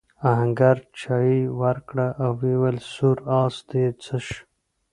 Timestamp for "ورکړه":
1.61-2.07